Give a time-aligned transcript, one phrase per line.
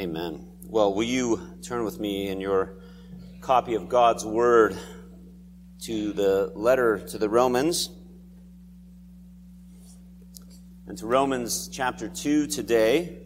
[0.00, 0.46] Amen.
[0.64, 2.78] Well, will you turn with me in your
[3.42, 4.78] copy of God's Word
[5.82, 7.90] to the letter to the Romans?
[10.86, 13.18] And to Romans chapter 2 today.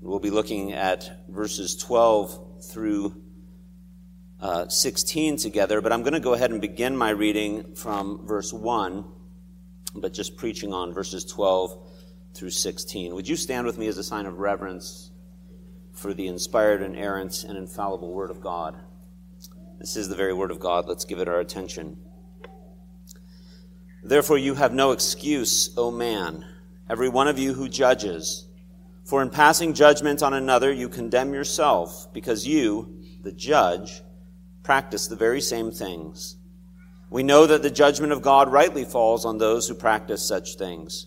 [0.00, 3.20] We'll be looking at verses 12 through
[4.40, 8.50] uh, 16 together, but I'm going to go ahead and begin my reading from verse
[8.50, 9.04] 1,
[9.96, 11.84] but just preaching on verses 12
[12.34, 13.14] through 16.
[13.14, 15.10] Would you stand with me as a sign of reverence
[15.92, 18.76] for the inspired, inerrant, and infallible Word of God?
[19.78, 20.86] This is the very Word of God.
[20.86, 21.98] Let's give it our attention.
[24.02, 26.44] Therefore, you have no excuse, O man,
[26.88, 28.46] every one of you who judges.
[29.04, 34.02] For in passing judgment on another, you condemn yourself, because you, the judge,
[34.62, 36.36] practice the very same things.
[37.10, 41.06] We know that the judgment of God rightly falls on those who practice such things.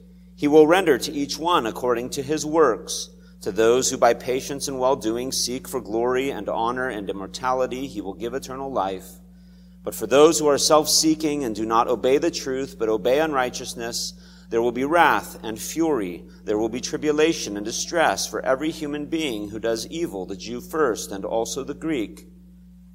[0.41, 3.11] He will render to each one according to his works.
[3.41, 7.85] To those who by patience and well doing seek for glory and honor and immortality,
[7.85, 9.19] he will give eternal life.
[9.83, 13.19] But for those who are self seeking and do not obey the truth, but obey
[13.19, 14.13] unrighteousness,
[14.49, 16.23] there will be wrath and fury.
[16.43, 20.59] There will be tribulation and distress for every human being who does evil, the Jew
[20.59, 22.30] first and also the Greek.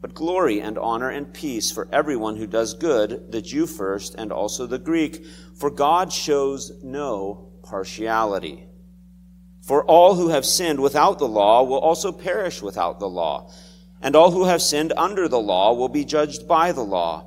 [0.06, 4.30] But glory and honor and peace for everyone who does good, the Jew first and
[4.30, 5.26] also the Greek.
[5.56, 8.68] For God shows no partiality.
[9.62, 13.50] For all who have sinned without the law will also perish without the law.
[14.00, 17.26] And all who have sinned under the law will be judged by the law.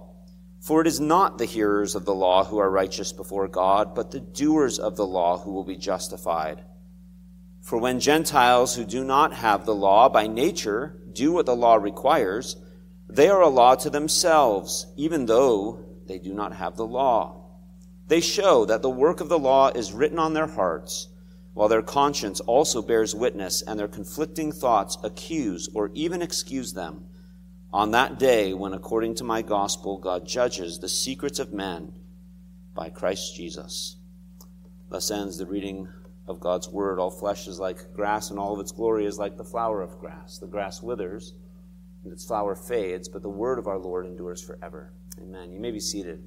[0.62, 4.12] For it is not the hearers of the law who are righteous before God, but
[4.12, 6.64] the doers of the law who will be justified.
[7.62, 11.76] For when Gentiles who do not have the law by nature do what the law
[11.76, 12.56] requires,
[13.10, 17.44] they are a law to themselves, even though they do not have the law.
[18.08, 21.08] They show that the work of the law is written on their hearts,
[21.54, 27.06] while their conscience also bears witness, and their conflicting thoughts accuse or even excuse them.
[27.74, 31.94] On that day, when according to my gospel, God judges the secrets of men
[32.76, 33.98] by Christ Jesus.
[34.90, 35.88] Thus ends the reading
[36.28, 37.00] of God's word.
[37.00, 40.00] All flesh is like grass, and all of its glory is like the flower of
[40.00, 40.38] grass.
[40.38, 41.34] The grass withers,
[42.04, 44.94] and its flower fades, but the word of our Lord endures forever.
[45.22, 45.52] Amen.
[45.52, 46.24] You may be seated.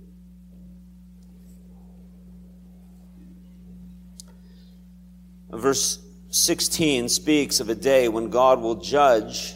[5.51, 9.55] Verse 16 speaks of a day when God will judge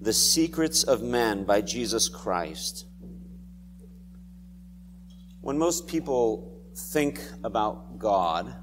[0.00, 2.86] the secrets of men by Jesus Christ.
[5.40, 8.54] When most people think about God,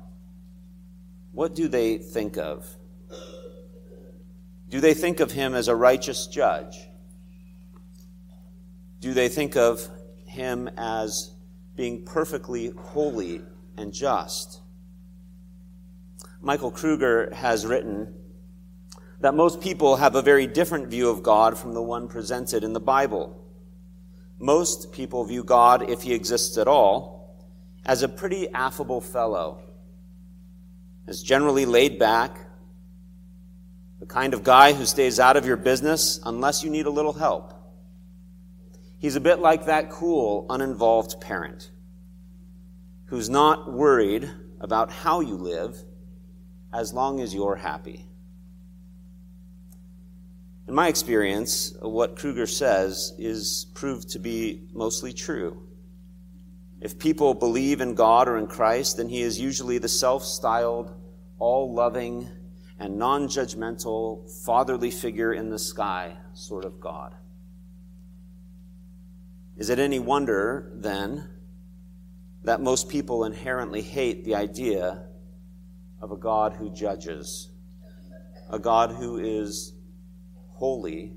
[1.31, 2.65] what do they think of?
[4.73, 6.89] Do they think of him as a righteous judge?
[9.01, 9.87] Do they think of
[10.25, 11.31] him as
[11.75, 13.43] being perfectly holy
[13.77, 14.61] and just?
[16.41, 18.15] Michael Kruger has written
[19.19, 22.73] that most people have a very different view of God from the one presented in
[22.73, 23.45] the Bible.
[24.39, 27.37] Most people view God, if he exists at all,
[27.85, 29.61] as a pretty affable fellow
[31.05, 32.42] as generally laid back,
[34.03, 37.13] the kind of guy who stays out of your business unless you need a little
[37.13, 37.53] help.
[38.97, 41.71] He's a bit like that cool, uninvolved parent
[43.05, 45.81] who's not worried about how you live
[46.73, 48.05] as long as you're happy.
[50.67, 55.65] In my experience, what Kruger says is proved to be mostly true.
[56.81, 60.93] If people believe in God or in Christ, then he is usually the self styled,
[61.39, 62.27] all loving,
[62.79, 67.15] and non judgmental, fatherly figure in the sky sort of God.
[69.55, 71.29] Is it any wonder, then,
[72.43, 75.05] that most people inherently hate the idea
[76.01, 77.49] of a God who judges,
[78.49, 79.73] a God who is
[80.49, 81.13] holy,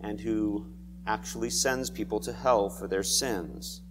[0.00, 0.72] and who
[1.06, 3.82] actually sends people to hell for their sins?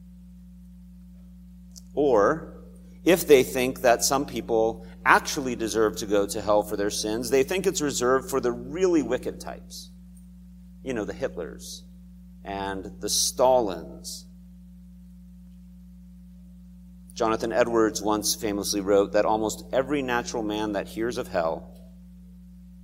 [1.94, 2.53] Or,
[3.04, 7.30] if they think that some people actually deserve to go to hell for their sins,
[7.30, 9.92] they think it's reserved for the really wicked types.
[10.84, 11.82] You know, the Hitlers
[12.44, 14.26] and the Stalins.
[17.14, 21.70] Jonathan Edwards once famously wrote that almost every natural man that hears of hell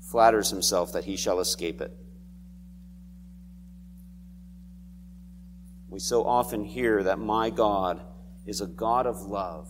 [0.02, 1.96] flatters himself that he shall escape it.
[5.90, 8.02] We so often hear that my God
[8.46, 9.70] is a God of love,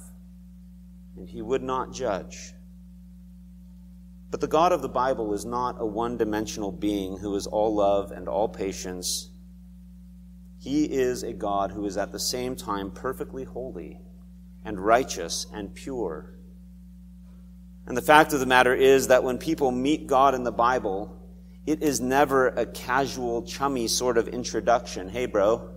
[1.19, 2.53] and he would not judge.
[4.31, 7.75] But the God of the Bible is not a one dimensional being who is all
[7.75, 9.29] love and all patience.
[10.57, 13.99] He is a God who is at the same time perfectly holy
[14.63, 16.35] and righteous and pure.
[17.85, 21.17] And the fact of the matter is that when people meet God in the Bible,
[21.65, 25.09] it is never a casual, chummy sort of introduction.
[25.09, 25.69] Hey, bro,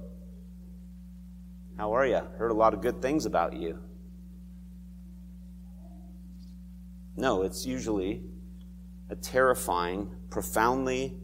[1.77, 2.21] how are you?
[2.37, 3.79] Heard a lot of good things about you.
[7.17, 8.23] No, it's usually
[9.11, 11.19] a terrifying, profoundly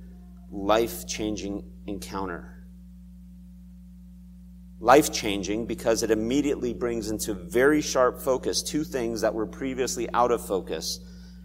[0.51, 2.67] life changing encounter.
[4.81, 10.09] Life changing because it immediately brings into very sharp focus two things that were previously
[10.13, 11.01] out of focus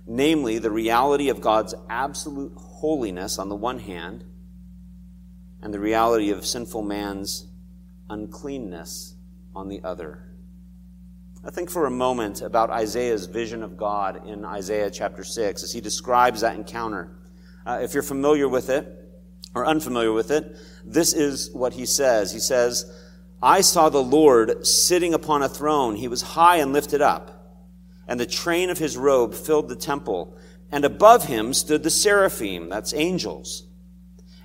[0.05, 4.23] namely, the reality of God's absolute holiness on the one hand,
[5.61, 7.47] and the reality of sinful man's
[8.09, 9.15] uncleanness
[9.55, 10.32] on the other.
[11.45, 15.73] I think for a moment about Isaiah's vision of God in Isaiah chapter 6 as
[15.73, 17.11] he describes that encounter.
[17.65, 18.87] Uh, if you're familiar with it
[19.53, 20.55] or unfamiliar with it,
[20.85, 22.31] this is what he says.
[22.31, 22.89] He says,
[23.41, 25.97] I saw the Lord sitting upon a throne.
[25.97, 27.59] He was high and lifted up,
[28.07, 30.37] and the train of his robe filled the temple.
[30.71, 33.67] And above him stood the seraphim, that's angels.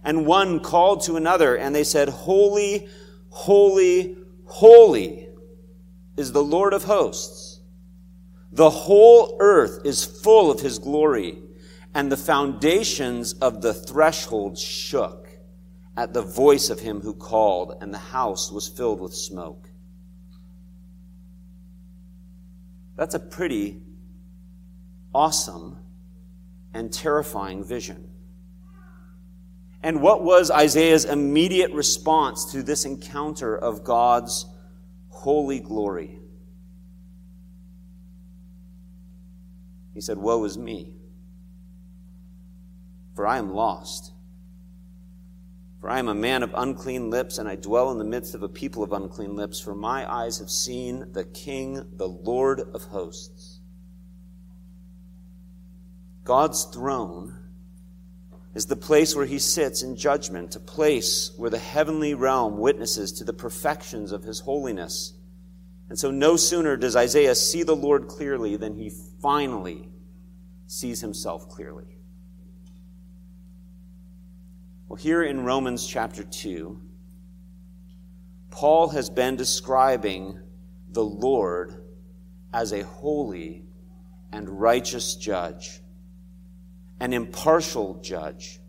[0.03, 2.89] And one called to another, and they said, Holy,
[3.31, 4.17] holy,
[4.47, 5.28] holy
[6.19, 7.61] is the Lord of hosts.
[8.50, 11.38] The whole earth is full of his glory,
[11.94, 15.29] and the foundations of the threshold shook
[15.97, 19.69] at the voice of him who called, and the house was filled with smoke.
[22.97, 23.82] That's a pretty
[25.14, 25.79] awesome
[26.75, 28.11] and terrifying vision.
[29.82, 34.47] And what was Isaiah's immediate response to this encounter of God's
[35.19, 36.17] holy glory.
[39.93, 40.93] He said, Woe is me,
[43.17, 44.12] for I am lost.
[45.81, 48.44] For I am a man of unclean lips, and I dwell in the midst of
[48.44, 52.85] a people of unclean lips, for my eyes have seen the King, the Lord of
[52.85, 53.59] hosts.
[56.23, 57.38] God's throne
[58.55, 63.12] is the place where he sits in judgment, a place where the heavenly realm witnesses
[63.12, 65.15] to the perfections of his holiness.
[65.89, 68.91] And so, no sooner does Isaiah see the Lord clearly than he
[69.23, 69.89] finally
[70.67, 71.99] sees himself clearly.
[74.89, 76.81] Well, here in Romans chapter 2,
[78.50, 80.39] Paul has been describing
[80.91, 81.83] the Lord
[82.53, 83.65] as a holy
[84.33, 85.81] and righteous judge
[87.00, 88.61] an impartial judge.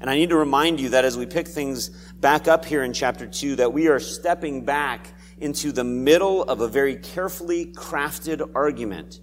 [0.00, 2.92] And I need to remind you that as we pick things back up here in
[2.92, 8.50] chapter 2, that we are stepping back into the middle of a very carefully crafted
[8.54, 9.20] argument.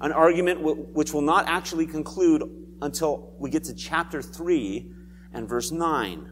[0.00, 2.42] An argument which will not actually conclude
[2.80, 4.92] until we get to chapter 3
[5.32, 6.28] and verse 9.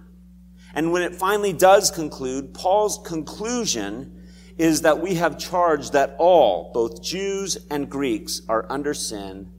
[0.75, 4.23] And when it finally does conclude, Paul's conclusion
[4.57, 9.51] is that we have charged that all, both Jews and Greeks, are under sin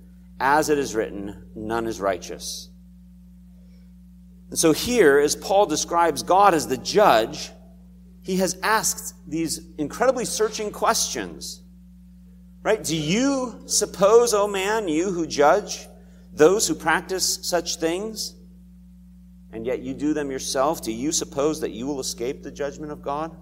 [0.41, 2.69] as it is written, none is righteous.
[4.49, 7.51] And so here, as Paul describes God as the judge,
[8.23, 11.61] he has asked these incredibly searching questions.
[12.63, 12.83] Right?
[12.83, 15.87] Do you suppose, O oh man, you who judge
[16.33, 18.35] those who practice such things,
[19.51, 22.91] and yet you do them yourself, do you suppose that you will escape the judgment
[22.91, 23.35] of God?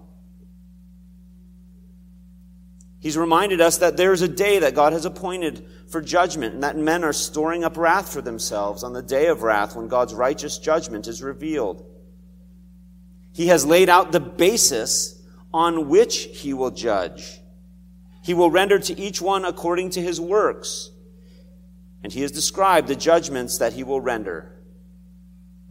[3.00, 6.62] He's reminded us that there is a day that God has appointed for judgment, and
[6.62, 10.14] that men are storing up wrath for themselves on the day of wrath when God's
[10.14, 11.84] righteous judgment is revealed.
[13.32, 15.20] He has laid out the basis
[15.52, 17.40] on which he will judge.
[18.22, 20.90] He will render to each one according to his works.
[22.02, 24.52] And he has described the judgments that he will render.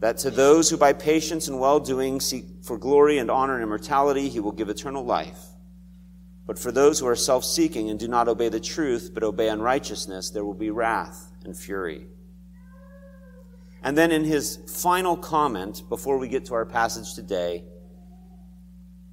[0.00, 3.62] That to those who by patience and well doing seek for glory and honor and
[3.62, 5.49] immortality, he will give eternal life.
[6.50, 9.48] But for those who are self seeking and do not obey the truth, but obey
[9.50, 12.08] unrighteousness, there will be wrath and fury.
[13.84, 17.66] And then in his final comment, before we get to our passage today,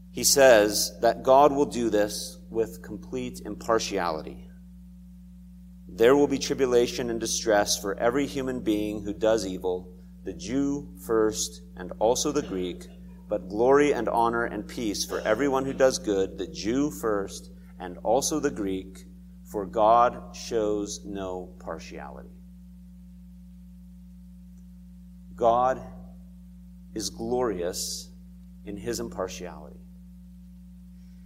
[0.09, 4.49] he says that God will do this with complete impartiality.
[5.87, 10.89] There will be tribulation and distress for every human being who does evil, the Jew
[11.05, 12.87] first and also the Greek
[13.27, 17.97] but glory and honor and peace for everyone who does good, the Jew first and
[17.99, 19.05] also the Greek,
[19.43, 22.29] for God shows no partiality.
[25.35, 25.81] God
[26.93, 28.09] is glorious
[28.65, 29.79] in his impartiality.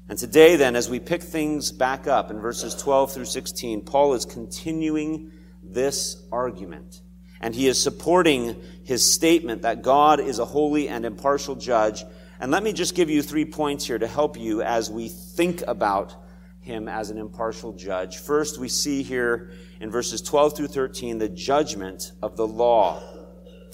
[0.09, 4.13] And today, then, as we pick things back up in verses 12 through 16, Paul
[4.13, 5.31] is continuing
[5.63, 7.01] this argument.
[7.41, 12.05] And he is supporting his statement that God is a holy and impartial judge.
[12.39, 15.63] And let me just give you three points here to help you as we think
[15.67, 16.15] about
[16.61, 18.17] him as an impartial judge.
[18.17, 23.01] First, we see here in verses 12 through 13 the judgment of the law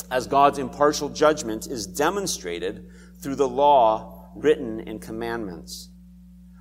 [0.09, 2.87] as God's impartial judgment is demonstrated
[3.19, 5.89] through the law written in commandments.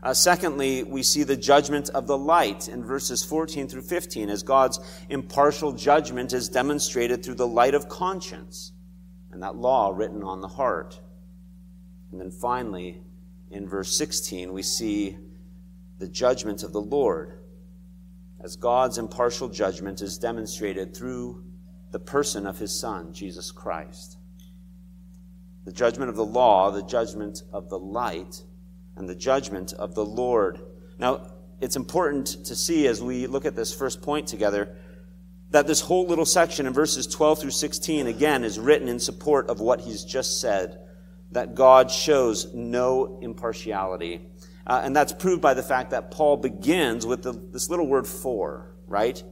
[0.06, 4.44] Uh, secondly, we see the judgment of the light in verses 14 through 15 as
[4.44, 8.70] God's impartial judgment is demonstrated through the light of conscience
[9.32, 11.00] and that law written on the heart.
[12.12, 13.02] And then finally,
[13.50, 15.18] in verse 16, we see
[15.98, 17.40] the judgment of the Lord
[18.38, 21.42] as God's impartial judgment is demonstrated through
[21.90, 24.18] the person of his Son, Jesus Christ.
[25.64, 28.44] The judgment of the law, the judgment of the light,
[28.96, 30.60] and the judgment of the Lord.
[30.98, 34.76] Now, it's important to see as we look at this first point together
[35.50, 39.48] that this whole little section in verses 12 through 16 again is written in support
[39.48, 40.80] of what he's just said
[41.32, 44.28] that God shows no impartiality.
[44.66, 48.06] Uh, and that's proved by the fact that Paul begins with the, this little word
[48.06, 49.22] for, right?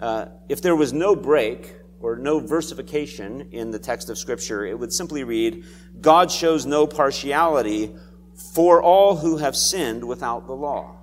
[0.00, 4.78] Uh, if there was no break or no versification in the text of Scripture, it
[4.78, 5.64] would simply read,
[6.00, 7.94] God shows no partiality
[8.50, 10.96] for all who have sinned without the law.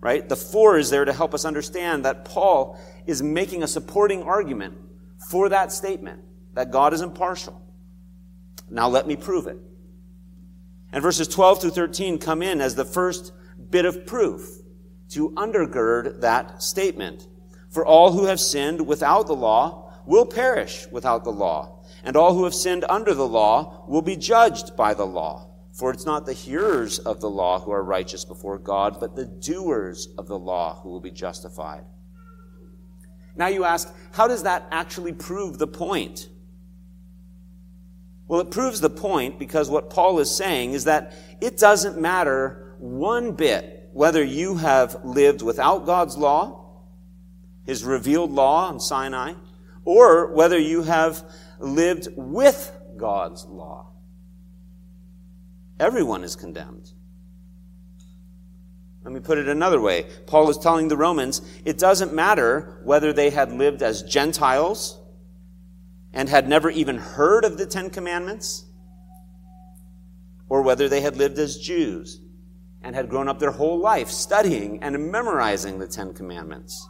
[0.00, 0.28] Right?
[0.28, 4.76] The for is there to help us understand that Paul is making a supporting argument
[5.30, 6.20] for that statement,
[6.52, 7.60] that God is impartial.
[8.68, 9.58] Now let me prove it.
[10.92, 13.32] And verses 12 through 13 come in as the first
[13.70, 14.46] bit of proof
[15.10, 17.26] to undergird that statement.
[17.70, 22.34] For all who have sinned without the law will perish without the law, and all
[22.34, 25.48] who have sinned under the law will be judged by the law.
[25.74, 29.26] For it's not the hearers of the law who are righteous before God, but the
[29.26, 31.84] doers of the law who will be justified.
[33.36, 36.28] Now you ask, how does that actually prove the point?
[38.28, 42.76] Well, it proves the point because what Paul is saying is that it doesn't matter
[42.78, 46.64] one bit whether you have lived without God's law
[47.64, 49.34] his revealed law on Sinai,
[49.84, 51.24] or whether you have
[51.58, 53.90] lived with God's law.
[55.78, 56.92] Everyone is condemned.
[59.04, 60.06] Let me put it another way.
[60.26, 64.98] Paul is telling the Romans it doesn't matter whether they had lived as Gentiles
[66.12, 68.64] and had never even heard of the Ten Commandments,
[70.48, 72.20] or whether they had lived as Jews
[72.80, 76.88] and had grown up their whole life studying and memorizing the Ten Commandments.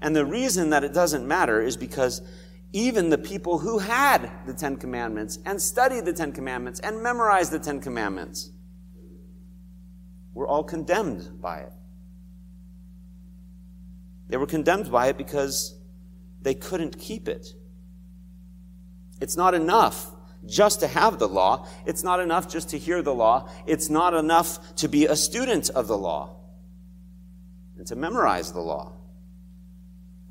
[0.00, 2.22] And the reason that it doesn't matter is because
[2.72, 7.52] even the people who had the Ten Commandments and studied the Ten Commandments and memorized
[7.52, 8.50] the Ten Commandments
[10.34, 11.72] were all condemned by it.
[14.28, 15.78] They were condemned by it because
[16.40, 17.54] they couldn't keep it.
[19.20, 20.10] It's not enough
[20.46, 21.68] just to have the law.
[21.86, 23.50] It's not enough just to hear the law.
[23.66, 26.36] It's not enough to be a student of the law
[27.76, 28.94] and to memorize the law.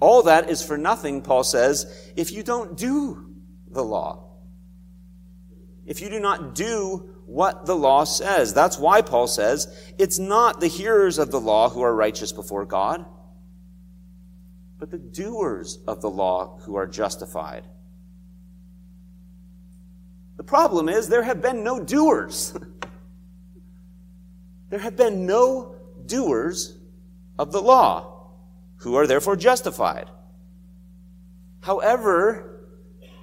[0.01, 3.33] All that is for nothing, Paul says, if you don't do
[3.69, 4.27] the law.
[5.85, 8.53] If you do not do what the law says.
[8.53, 12.65] That's why Paul says it's not the hearers of the law who are righteous before
[12.65, 13.05] God,
[14.77, 17.63] but the doers of the law who are justified.
[20.35, 22.53] The problem is there have been no doers.
[24.69, 26.77] there have been no doers
[27.39, 28.10] of the law
[28.81, 30.09] who are therefore justified.
[31.61, 32.65] However,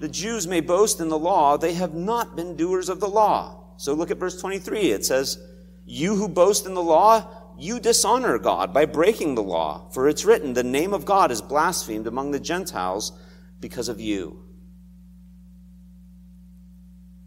[0.01, 3.75] the Jews may boast in the law, they have not been doers of the law.
[3.77, 4.93] So look at verse 23.
[4.93, 5.39] It says,
[5.85, 9.89] You who boast in the law, you dishonor God by breaking the law.
[9.91, 13.13] For it's written, The name of God is blasphemed among the Gentiles
[13.61, 14.45] because of you.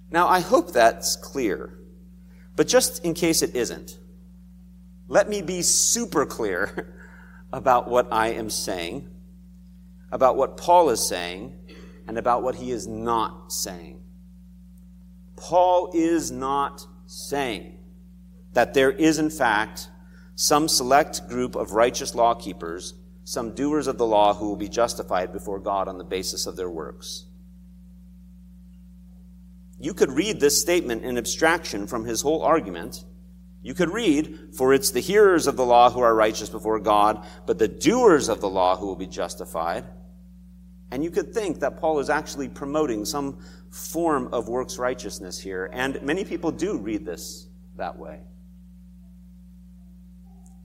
[0.09, 1.77] Now, I hope that's clear.
[2.55, 3.97] But just in case it isn't,
[5.07, 6.95] let me be super clear
[7.53, 9.07] about what I am saying,
[10.11, 11.53] about what Paul is saying,
[12.07, 13.99] and about what he is not saying.
[15.35, 17.77] Paul is not saying
[18.53, 19.89] that there is, in fact,
[20.35, 22.93] some select group of righteous law keepers,
[23.23, 26.55] some doers of the law who will be justified before God on the basis of
[26.55, 27.25] their works.
[29.79, 33.03] You could read this statement in abstraction from his whole argument
[33.63, 37.25] You could read, for it's the hearers of the law who are righteous before God,
[37.45, 39.85] but the doers of the law who will be justified.
[40.89, 43.39] And you could think that Paul is actually promoting some
[43.69, 48.19] form of works righteousness here, and many people do read this that way.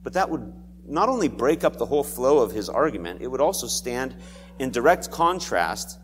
[0.03, 0.51] But that would
[0.87, 4.15] not only break up the whole flow of his argument, it would also stand
[4.57, 5.99] in direct contrast,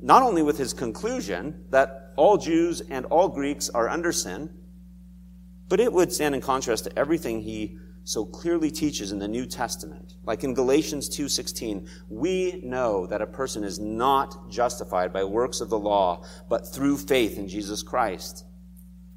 [0.00, 4.50] not only with his conclusion that all Jews and all Greeks are under sin,
[5.68, 9.44] but it would stand in contrast to everything he so clearly teaches in the New
[9.44, 10.14] Testament.
[10.24, 15.68] Like in Galatians 2:16, we know that a person is not justified by works of
[15.68, 18.46] the law, but through faith in Jesus Christ.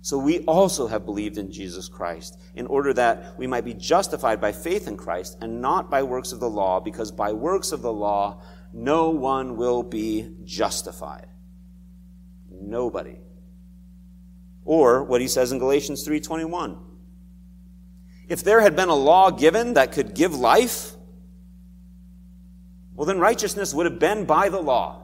[0.02, 4.42] So we also have believed in Jesus Christ in order that we might be justified
[4.42, 7.82] by faith in Christ and not by works of the law, because by works of
[7.82, 8.42] the law
[8.74, 11.28] no one will be justified.
[12.50, 13.20] Nobody.
[14.64, 16.78] Or what he says in Galatians 3:21.
[18.28, 20.96] If there had been a law given that could give life,
[22.96, 24.98] well then righteousness would have been by the law.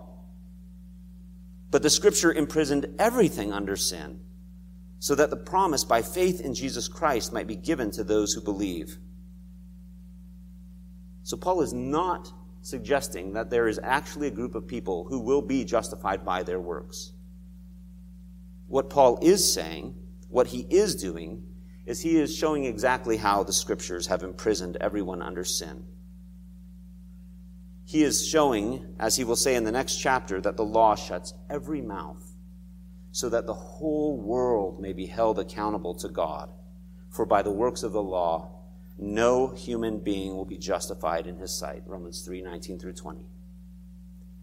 [1.72, 4.22] But the scripture imprisoned everything under sin,
[5.00, 8.42] so that the promise by faith in Jesus Christ might be given to those who
[8.42, 8.98] believe.
[11.24, 15.42] So Paul is not suggesting that there is actually a group of people who will
[15.42, 17.12] be justified by their works.
[18.68, 19.96] What Paul is saying,
[20.30, 21.44] what he is doing,
[21.86, 25.86] is he is showing exactly how the scriptures have imprisoned everyone under sin.
[27.86, 31.34] He is showing, as he will say in the next chapter, that the law shuts
[31.50, 32.22] every mouth
[33.12, 36.52] so that the whole world may be held accountable to God.
[37.10, 38.52] For by the works of the law,
[39.00, 41.84] no human being will be justified in his sight.
[41.86, 43.26] Romans 3 19 through 20.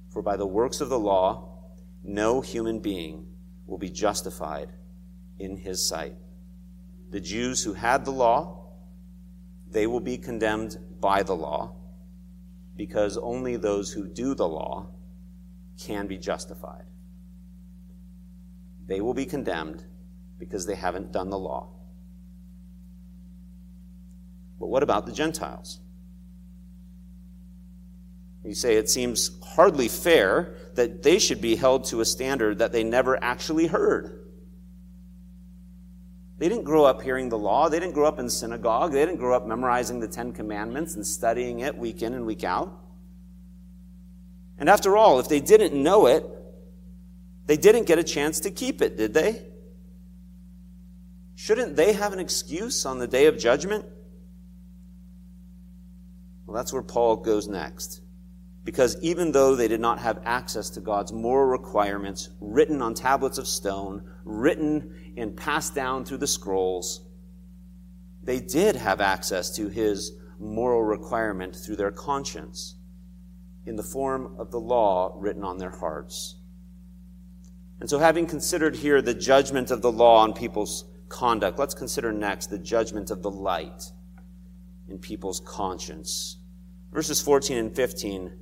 [0.09, 1.51] For by the works of the law,
[2.03, 3.27] no human being
[3.67, 4.71] will be justified
[5.39, 6.15] in his sight.
[7.11, 8.69] The Jews who had the law,
[9.71, 11.77] they will be condemned by the law
[12.77, 14.89] because only those who do the law
[15.79, 16.85] can be justified.
[18.87, 19.85] They will be condemned
[20.39, 21.71] because they haven't done the law.
[24.59, 25.81] But what about the Gentiles?
[28.45, 32.73] You say it seems hardly fair that they should be held to a standard that
[32.73, 34.21] they never actually heard.
[36.39, 37.69] They didn't grow up hearing the law.
[37.69, 38.93] They didn't grow up in synagogue.
[38.93, 42.45] They didn't grow up memorizing the Ten Commandments and studying it week in and week
[42.45, 42.81] out.
[44.59, 46.25] And after all, if they didn't know it,
[47.47, 49.47] they didn't get a chance to keep it, did they?
[51.37, 53.85] Shouldn't they have an excuse on the day of judgment?
[56.47, 58.01] Well, that's where Paul goes next.
[58.65, 63.37] Because even though they did not have access to God's moral requirements written on tablets
[63.37, 67.03] of stone, written and passed down through the scrolls,
[68.23, 72.77] they did have access to his moral requirement through their conscience
[73.67, 76.37] in the form of the law written on their hearts.
[77.81, 82.13] And so, having considered here the judgment of the law on people's conduct, let's consider
[82.13, 83.93] next the judgment of the light
[84.89, 86.39] in people's conscience.
[86.93, 88.33] Verses 14 and 15.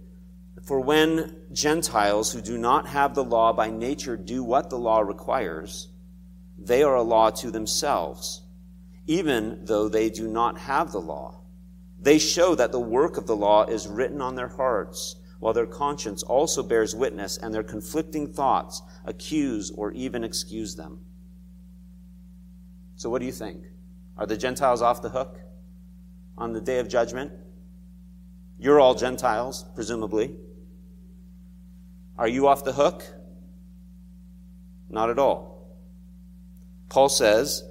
[0.62, 5.00] For when Gentiles who do not have the law by nature do what the law
[5.00, 5.88] requires,
[6.56, 8.42] they are a law to themselves,
[9.06, 11.40] even though they do not have the law.
[12.00, 15.66] They show that the work of the law is written on their hearts, while their
[15.66, 21.00] conscience also bears witness, and their conflicting thoughts accuse or even excuse them.
[22.94, 23.64] So, what do you think?
[24.16, 25.40] Are the Gentiles off the hook
[26.38, 27.32] on the day of judgment?
[28.60, 30.36] You're all Gentiles, presumably.
[32.18, 33.04] Are you off the hook?
[34.88, 35.52] Not at all.
[36.88, 37.64] Paul says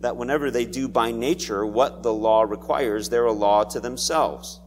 [0.00, 4.60] that whenever they do by nature what the law requires, they're a law to themselves,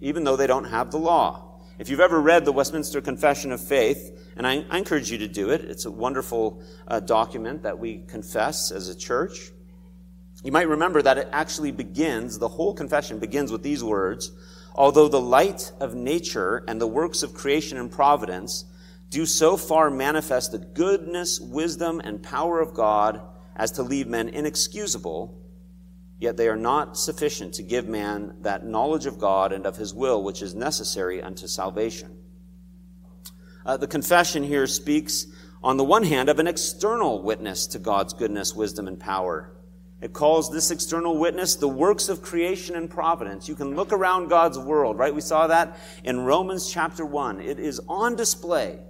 [0.00, 1.60] even though they don't have the law.
[1.78, 5.28] If you've ever read the Westminster Confession of Faith, and I, I encourage you to
[5.28, 9.50] do it, it's a wonderful uh, document that we confess as a church.
[10.42, 14.32] You might remember that it actually begins, the whole confession begins with these words
[14.74, 18.64] Although the light of nature and the works of creation and providence
[19.10, 23.20] do so far manifest the goodness, wisdom, and power of God
[23.54, 25.38] as to leave men inexcusable,
[26.18, 29.92] yet they are not sufficient to give man that knowledge of God and of his
[29.92, 32.16] will which is necessary unto salvation.
[33.66, 35.26] Uh, the confession here speaks,
[35.62, 39.52] on the one hand, of an external witness to God's goodness, wisdom, and power.
[40.02, 43.48] It calls this external witness the works of creation and providence.
[43.48, 45.14] You can look around God's world, right?
[45.14, 47.40] We saw that in Romans chapter 1.
[47.40, 48.80] It is on display.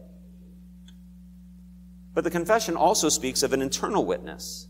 [2.15, 4.69] But the confession also speaks of an internal witness.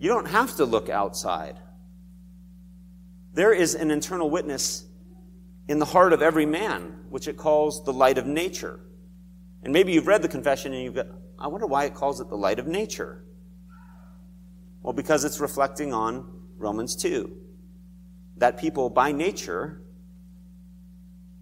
[0.00, 1.56] You don't have to look outside.
[3.32, 4.84] There is an internal witness
[5.68, 8.80] in the heart of every man, which it calls the light of nature.
[9.62, 11.06] And maybe you've read the confession and you've got,
[11.38, 13.22] I wonder why it calls it the light of nature.
[14.82, 17.30] Well, because it's reflecting on Romans 2.
[18.38, 19.82] That people by nature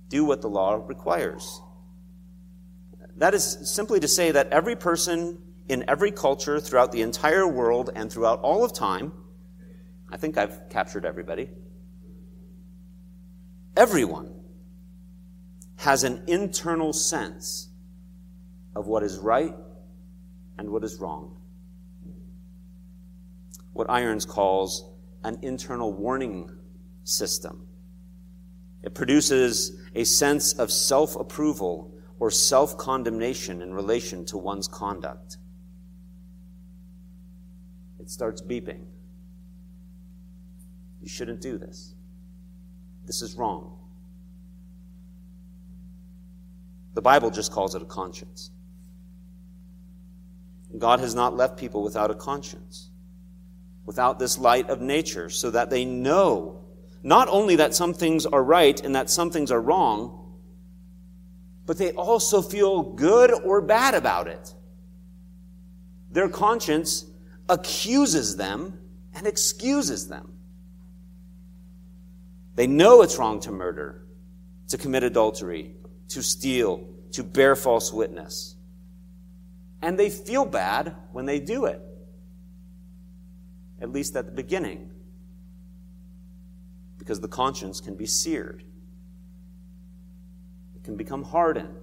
[0.09, 1.61] do what the law requires.
[3.17, 7.91] That is simply to say that every person in every culture throughout the entire world
[7.95, 9.13] and throughout all of time,
[10.11, 11.51] I think I've captured everybody,
[13.77, 14.33] everyone
[15.77, 17.69] has an internal sense
[18.75, 19.55] of what is right
[20.57, 21.38] and what is wrong.
[23.79, 24.91] What Irons calls
[25.23, 26.51] an internal warning
[27.05, 27.69] system.
[28.83, 35.37] It produces a sense of self approval or self condemnation in relation to one's conduct.
[38.01, 38.81] It starts beeping.
[41.01, 41.95] You shouldn't do this.
[43.07, 43.79] This is wrong.
[46.95, 48.51] The Bible just calls it a conscience.
[50.77, 52.91] God has not left people without a conscience,
[53.89, 56.61] without this light of nature, so that they know
[57.03, 60.37] not only that some things are right and that some things are wrong,
[61.65, 64.55] but they also feel good or bad about it.
[66.13, 67.07] Their conscience
[67.49, 68.79] accuses them
[69.15, 70.35] and excuses them.
[72.57, 74.03] They know it's wrong to murder,
[74.69, 75.77] to commit adultery,
[76.09, 78.55] to steal, to bear false witness.
[79.81, 81.81] And they feel bad when they do it,
[83.81, 84.91] at least at the beginning,
[86.99, 88.63] because the conscience can be seared,
[90.75, 91.75] it can become hardened.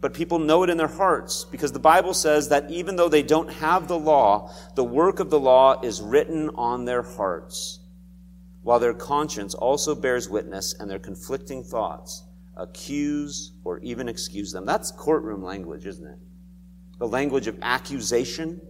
[0.00, 3.22] But people know it in their hearts because the Bible says that even though they
[3.22, 7.80] don't have the law, the work of the law is written on their hearts,
[8.62, 12.22] while their conscience also bears witness and their conflicting thoughts
[12.56, 14.64] accuse or even excuse them.
[14.64, 16.18] That's courtroom language, isn't it?
[16.98, 18.60] The language of accusation.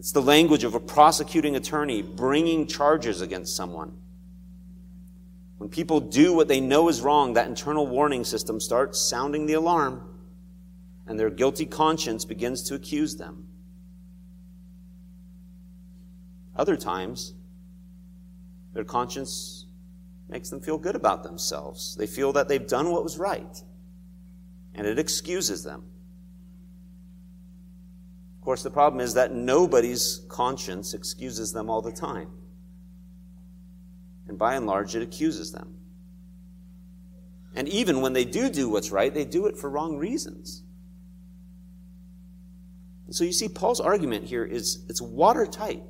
[0.00, 3.98] It's the language of a prosecuting attorney bringing charges against someone.
[5.58, 9.52] When people do what they know is wrong, that internal warning system starts sounding the
[9.52, 10.02] alarm,
[11.06, 13.48] and their guilty conscience begins to accuse them.
[16.56, 17.34] Other times,
[18.72, 19.66] their conscience
[20.30, 21.94] makes them feel good about themselves.
[21.96, 23.62] They feel that they've done what was right,
[24.74, 25.82] and it excuses them.
[28.40, 32.30] Of course, the problem is that nobody's conscience excuses them all the time.
[34.26, 35.74] And by and large, it accuses them.
[37.54, 40.62] And even when they do do what's right, they do it for wrong reasons.
[43.10, 45.82] So you see, Paul's argument here is it's watertight.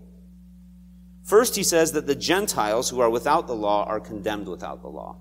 [1.22, 4.88] First, he says that the Gentiles who are without the law are condemned without the
[4.88, 5.18] law.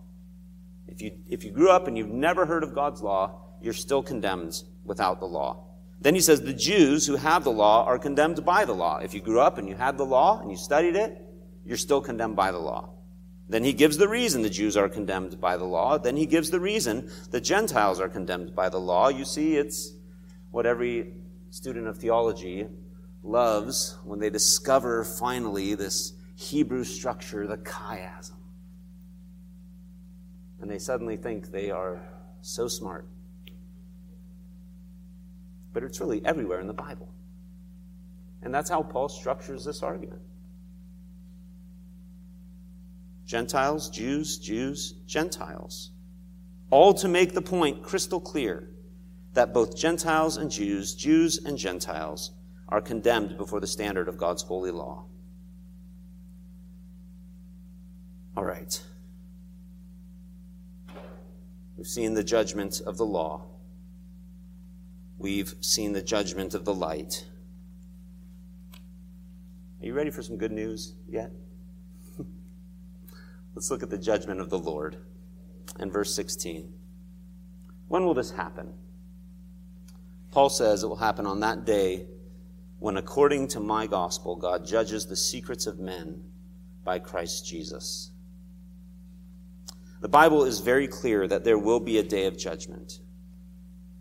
[0.87, 4.01] If you, if you grew up and you've never heard of God's law, you're still
[4.01, 5.68] condemned without the law.
[6.01, 8.99] Then he says the Jews who have the law are condemned by the law.
[8.99, 11.21] If you grew up and you had the law and you studied it,
[11.65, 12.89] you're still condemned by the law.
[13.49, 15.97] Then he gives the reason the Jews are condemned by the law.
[15.97, 19.09] Then he gives the reason the Gentiles are condemned by the law.
[19.09, 19.93] You see, it's
[20.51, 21.13] what every
[21.49, 22.67] student of theology
[23.23, 28.35] loves when they discover finally this Hebrew structure, the chiasm.
[30.61, 32.01] And they suddenly think they are
[32.41, 33.07] so smart.
[35.73, 37.09] But it's really everywhere in the Bible.
[38.41, 40.21] And that's how Paul structures this argument.
[43.25, 45.91] Gentiles, Jews, Jews, Gentiles.
[46.71, 48.69] All to make the point crystal clear
[49.33, 52.31] that both Gentiles and Jews, Jews and Gentiles,
[52.67, 55.05] are condemned before the standard of God's holy law.
[58.35, 58.81] All right.
[61.77, 63.45] We've seen the judgment of the law.
[65.19, 67.25] We've seen the judgment of the light.
[69.81, 71.31] Are you ready for some good news yet?
[73.53, 74.95] Let's look at the judgment of the Lord
[75.77, 76.73] in verse 16.
[77.89, 78.73] When will this happen?
[80.31, 82.05] Paul says it will happen on that day
[82.79, 86.23] when, according to my gospel, God judges the secrets of men
[86.85, 88.11] by Christ Jesus.
[89.99, 92.99] The Bible is very clear that there will be a day of judgment.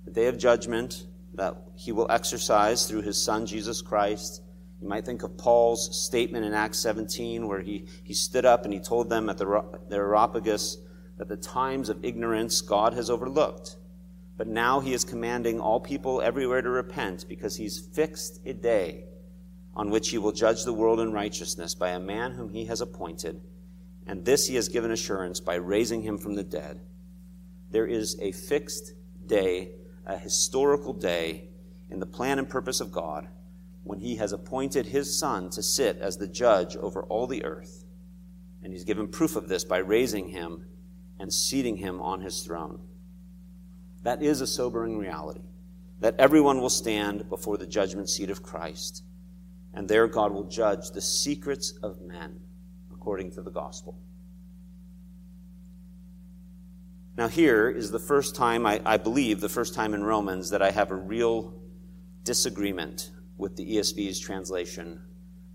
[0.06, 1.07] A day of judgment
[1.38, 4.42] that he will exercise through his son, Jesus Christ,
[4.80, 8.72] you might think of Paul's statement in Acts 17 where he, he stood up and
[8.72, 10.76] he told them at the, the Areopagus
[11.16, 13.76] that the times of ignorance God has overlooked,
[14.36, 19.04] But now he is commanding all people everywhere to repent because he's fixed a day
[19.74, 22.80] on which he will judge the world in righteousness by a man whom he has
[22.80, 23.40] appointed.
[24.06, 26.80] And this he has given assurance by raising him from the dead.
[27.70, 28.94] There is a fixed
[29.26, 29.72] day,
[30.08, 31.48] a historical day
[31.90, 33.28] in the plan and purpose of God
[33.84, 37.84] when he has appointed his son to sit as the judge over all the earth.
[38.62, 40.66] And he's given proof of this by raising him
[41.20, 42.80] and seating him on his throne.
[44.02, 45.42] That is a sobering reality.
[46.00, 49.02] That everyone will stand before the judgment seat of Christ,
[49.74, 52.40] and there God will judge the secrets of men
[52.92, 53.98] according to the gospel.
[57.18, 60.62] Now, here is the first time, I, I, believe, the first time in Romans that
[60.62, 61.52] I have a real
[62.22, 65.00] disagreement with the ESV's translation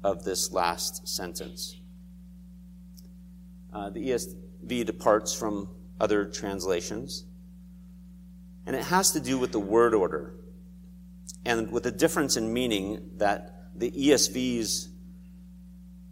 [0.03, 1.79] of this last sentence.
[3.71, 5.69] Uh, the ESV departs from
[6.01, 7.23] other translations.
[8.65, 10.35] And it has to do with the word order
[11.45, 14.89] and with the difference in meaning that the ESV's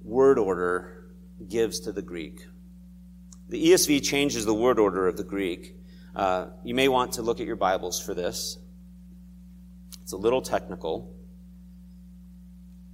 [0.01, 1.11] word order
[1.49, 2.45] gives to the Greek.
[3.51, 5.75] The ESV changes the word order of the Greek.
[6.15, 8.57] Uh, you may want to look at your Bibles for this.
[10.03, 11.13] It's a little technical.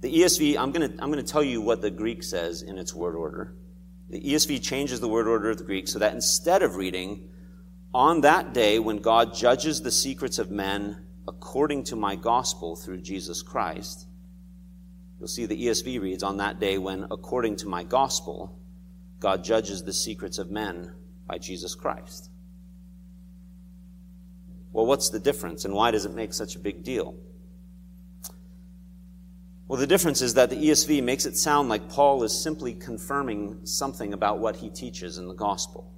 [0.00, 2.76] The ESV, I'm going to I'm going to tell you what the Greek says in
[2.76, 3.54] its word order.
[4.10, 7.28] The ESV changes the word order of the Greek so that instead of reading,
[7.94, 13.02] on that day, when God judges the secrets of men according to my gospel through
[13.02, 14.08] Jesus Christ,
[15.20, 18.57] you'll see the ESV reads, On that day, when according to my gospel,
[19.20, 20.92] God judges the secrets of men
[21.26, 22.30] by Jesus Christ.
[24.72, 27.14] Well, what's the difference, and why does it make such a big deal?
[29.66, 33.66] Well, the difference is that the ESV makes it sound like Paul is simply confirming
[33.66, 35.92] something about what he teaches in the gospel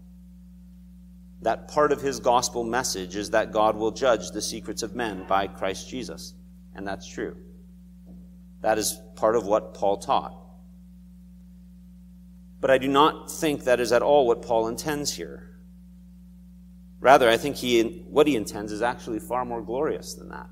[1.42, 5.24] that part of his gospel message is that God will judge the secrets of men
[5.26, 6.35] by Christ Jesus.
[6.74, 7.37] And that's true.
[8.61, 10.37] That is part of what Paul taught.
[12.61, 15.49] But I do not think that is at all what Paul intends here.
[17.01, 20.49] Rather, I think he, what he intends is actually far more glorious than that.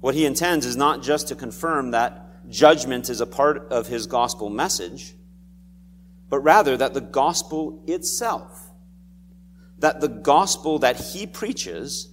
[0.00, 4.06] What he intends is not just to confirm that judgment is a part of his
[4.06, 5.14] gospel message,
[6.28, 8.68] but rather that the gospel itself
[9.78, 12.08] that the gospel that he preaches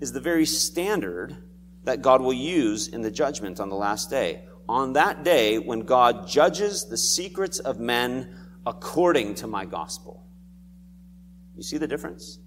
[0.00, 1.36] is the very standard
[1.84, 4.44] that God will use in the judgment on the last day.
[4.68, 8.34] On that day, when God judges the secrets of men
[8.66, 10.26] according to my gospel.
[11.56, 12.38] You see the difference?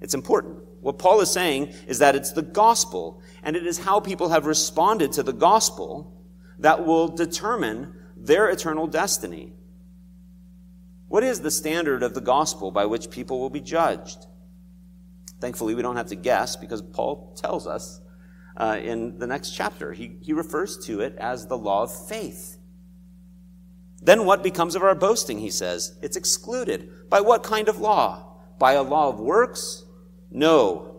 [0.00, 0.58] It's important.
[0.82, 4.44] What Paul is saying is that it's the gospel, and it is how people have
[4.44, 6.12] responded to the gospel
[6.58, 9.54] that will determine their eternal destiny.
[11.08, 14.26] What is the standard of the gospel by which people will be judged?
[15.40, 18.00] Thankfully, we don't have to guess because Paul tells us
[18.56, 19.92] uh, in the next chapter.
[19.92, 22.58] He, he refers to it as the law of faith.
[24.02, 25.98] Then what becomes of our boasting, he says?
[26.02, 26.90] It's excluded.
[27.08, 28.36] By what kind of law?
[28.58, 29.84] By a law of works?
[30.30, 30.96] No,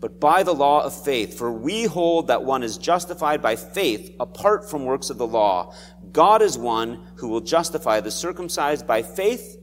[0.00, 1.38] but by the law of faith.
[1.38, 5.74] For we hold that one is justified by faith apart from works of the law.
[6.12, 9.56] God is one who will justify the circumcised by faith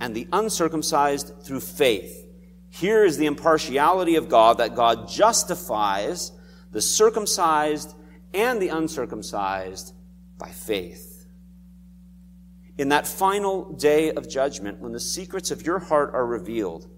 [0.00, 2.26] and the uncircumcised through faith.
[2.70, 6.32] Here is the impartiality of God that God justifies
[6.74, 7.94] the circumcised
[8.34, 9.94] and the uncircumcised
[10.38, 11.24] by faith.
[12.76, 16.90] In that final day of judgment, when the secrets of your heart are revealed,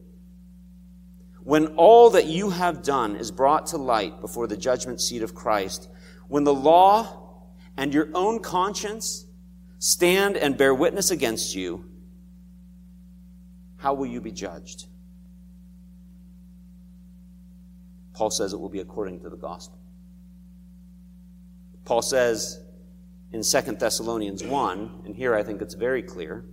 [1.45, 5.35] when all that you have done is brought to light before the judgment seat of
[5.35, 5.91] Christ,
[6.29, 7.45] when the law
[7.77, 9.27] and your own conscience
[9.79, 11.85] stand and bear witness against you,
[13.77, 14.87] how will you be judged?
[18.16, 19.79] Paul says it will be according to the gospel.
[21.85, 22.59] Paul says
[23.31, 26.46] in 2 Thessalonians 1, and here I think it's very clear,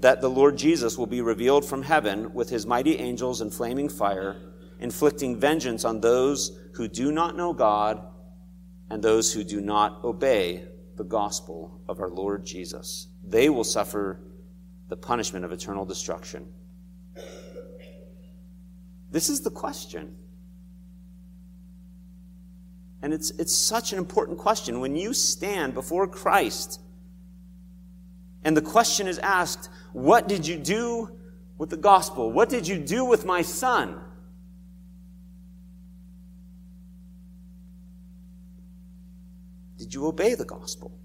[0.00, 3.88] that the Lord Jesus will be revealed from heaven with his mighty angels in flaming
[3.88, 4.36] fire,
[4.80, 8.04] inflicting vengeance on those who do not know God
[8.90, 13.06] and those who do not obey the gospel of our Lord Jesus.
[13.24, 14.18] They will suffer
[14.88, 16.48] the punishment of eternal destruction.
[19.14, 20.16] This is the question.
[23.00, 24.80] And it's, it's such an important question.
[24.80, 26.80] When you stand before Christ
[28.42, 31.16] and the question is asked, What did you do
[31.58, 32.32] with the gospel?
[32.32, 34.00] What did you do with my son?
[39.78, 40.98] Did you obey the gospel?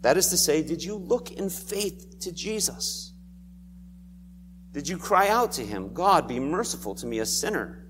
[0.00, 3.11] That is to say, did you look in faith to Jesus?
[4.72, 7.86] Did you cry out to him, God, be merciful to me, a sinner?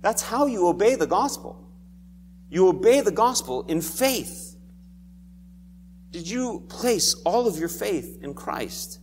[0.00, 1.68] That's how you obey the gospel.
[2.48, 4.56] You obey the gospel in faith.
[6.10, 9.00] Did you place all of your faith in Christ?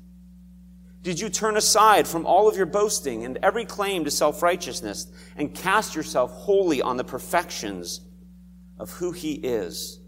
[1.04, 5.08] Did you turn aside from all of your boasting and every claim to self righteousness
[5.36, 8.02] and cast yourself wholly on the perfections
[8.78, 10.00] of who He is,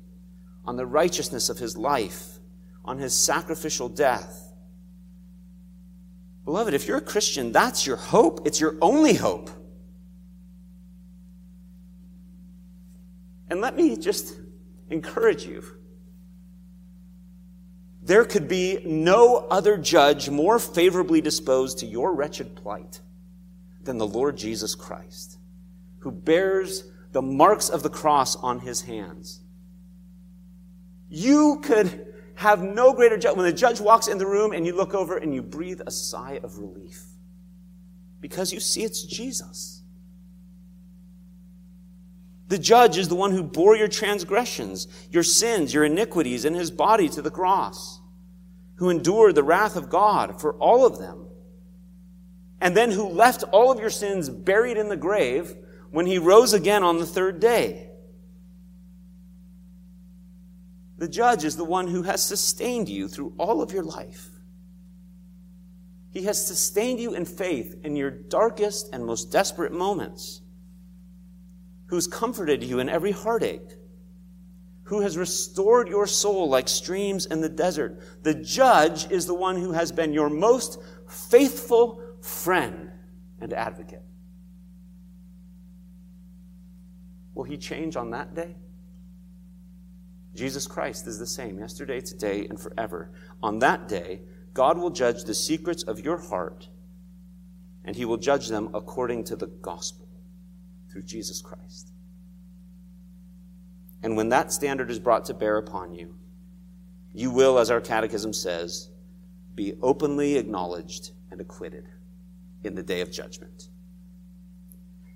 [0.66, 2.40] on the righteousness of His life,
[2.86, 4.53] on His sacrificial death?
[6.46, 8.46] Beloved, if you're a Christian, that's your hope.
[8.46, 9.50] It's your only hope.
[13.50, 14.36] And let me just
[14.90, 15.64] encourage you
[18.02, 23.00] there could be no other judge more favorably disposed to your wretched plight
[23.82, 25.38] than the Lord Jesus Christ,
[26.00, 29.40] who bears the marks of the cross on his hands.
[31.08, 33.36] You could have no greater judge.
[33.36, 35.92] When the judge walks in the room and you look over and you breathe a
[35.92, 37.04] sigh of relief
[38.22, 39.82] because you see it's Jesus.
[42.48, 46.72] The judge is the one who bore your transgressions, your sins, your iniquities in his
[46.72, 48.00] body to the cross,
[48.76, 51.26] who endured the wrath of God for all of them,
[52.62, 55.56] and then who left all of your sins buried in the grave
[55.92, 57.90] when he rose again on the third day.
[61.04, 64.30] The judge is the one who has sustained you through all of your life.
[66.12, 70.40] He has sustained you in faith in your darkest and most desperate moments
[71.88, 73.70] who's comforted you in every heartache,
[74.84, 78.00] who has restored your soul like streams in the desert.
[78.24, 82.90] The judge is the one who has been your most faithful friend
[83.42, 84.06] and advocate.
[87.36, 88.56] Will he change on that day?
[90.36, 93.12] Jesus Christ is the same yesterday, today, and forever.
[93.42, 94.22] On that day,
[94.54, 96.70] God will judge the secrets of your heart,
[97.86, 100.08] and he will judge them according to the gospel
[100.92, 101.92] through Jesus Christ.
[104.02, 106.16] And when that standard is brought to bear upon you,
[107.14, 108.90] you will, as our catechism says,
[109.56, 111.86] be openly acknowledged and acquitted
[112.64, 113.70] in the day of judgment.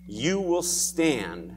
[0.05, 1.55] You will stand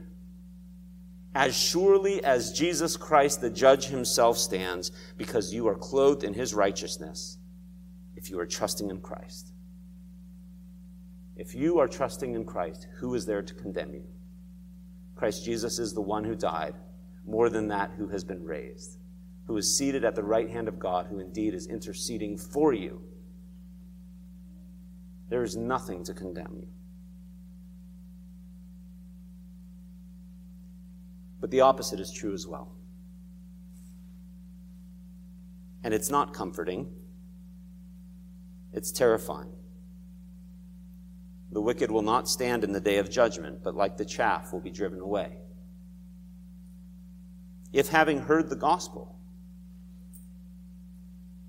[1.33, 6.53] as surely as Jesus Christ, the judge himself, stands because you are clothed in his
[6.53, 7.37] righteousness
[8.15, 9.53] if you are trusting in Christ.
[11.35, 14.03] If you are trusting in Christ, who is there to condemn you?
[15.15, 16.75] Christ Jesus is the one who died,
[17.25, 18.97] more than that, who has been raised,
[19.45, 23.01] who is seated at the right hand of God, who indeed is interceding for you.
[25.29, 26.67] There is nothing to condemn you.
[31.41, 32.71] But the opposite is true as well.
[35.83, 36.87] And it's not comforting,
[38.71, 39.49] it's terrifying.
[41.51, 44.61] The wicked will not stand in the day of judgment, but like the chaff will
[44.61, 45.39] be driven away.
[47.73, 49.17] If having heard the gospel,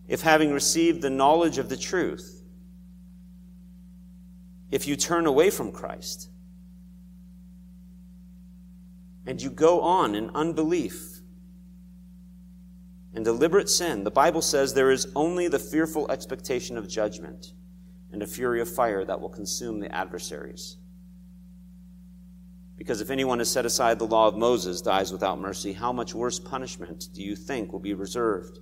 [0.08, 2.42] if having received the knowledge of the truth,
[4.70, 6.31] if you turn away from Christ,
[9.26, 11.20] and you go on in unbelief
[13.14, 17.52] and deliberate sin, the Bible says there is only the fearful expectation of judgment
[18.10, 20.76] and a fury of fire that will consume the adversaries.
[22.76, 26.14] Because if anyone has set aside the law of Moses dies without mercy, how much
[26.14, 28.58] worse punishment do you think will be reserved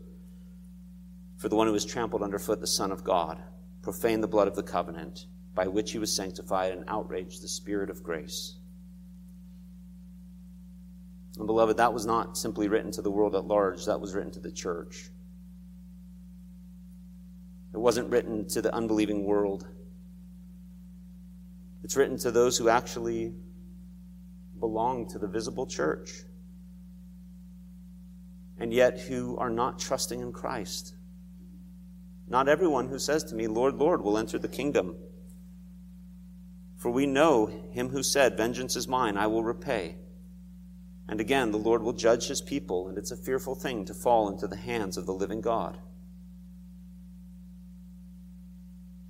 [1.37, 3.43] for the one who has trampled underfoot the Son of God,
[3.81, 7.89] profaned the blood of the covenant, by which he was sanctified, and outraged the Spirit
[7.89, 8.60] of grace?
[11.37, 14.33] And beloved, that was not simply written to the world at large, that was written
[14.33, 15.11] to the church.
[17.73, 19.67] It wasn't written to the unbelieving world.
[21.83, 23.33] It's written to those who actually
[24.59, 26.11] belong to the visible church
[28.59, 30.95] and yet who are not trusting in Christ.
[32.29, 34.97] Not everyone who says to me, Lord, Lord, will enter the kingdom.
[36.77, 39.97] For we know him who said, Vengeance is mine, I will repay.
[41.11, 44.31] And again, the Lord will judge his people, and it's a fearful thing to fall
[44.31, 45.77] into the hands of the living God.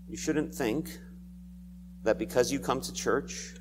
[0.09, 0.98] You shouldn't think
[2.03, 3.55] that because you come to church,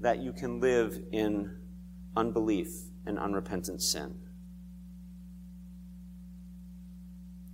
[0.00, 1.52] that you can live in
[2.16, 2.72] unbelief
[3.06, 4.16] and unrepentant sin.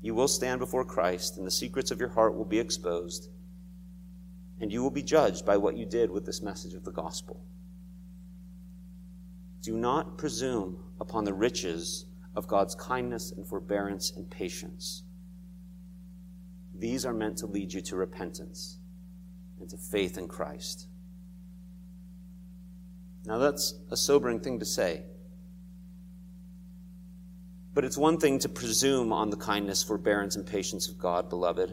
[0.01, 3.29] You will stand before Christ, and the secrets of your heart will be exposed,
[4.59, 7.45] and you will be judged by what you did with this message of the gospel.
[9.63, 15.05] Do not presume upon the riches of God's kindness and forbearance and patience.
[16.75, 18.79] These are meant to lead you to repentance
[19.61, 20.89] and to faith in Christ.
[23.25, 25.05] Now, that's a sobering thing to say.
[27.73, 31.73] But it's one thing to presume on the kindness, forbearance, and patience of God, beloved.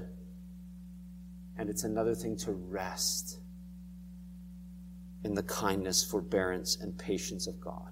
[1.58, 3.40] And it's another thing to rest
[5.24, 7.92] in the kindness, forbearance, and patience of God.